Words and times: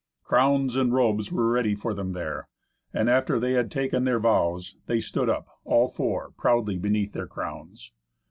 Crowns 0.23 0.75
and 0.75 0.91
robes 0.95 1.31
were 1.31 1.51
ready 1.51 1.75
for 1.75 1.93
them 1.93 2.13
there; 2.13 2.47
and 2.91 3.07
after 3.07 3.39
they 3.39 3.51
had 3.51 3.69
taken 3.69 4.03
their 4.03 4.17
vows, 4.19 4.75
they 4.87 4.99
stood 4.99 5.29
up, 5.29 5.47
all 5.63 5.87
four, 5.89 6.31
proudly 6.35 6.79
beneath 6.79 7.13
their 7.13 7.27
crowns. 7.27 7.91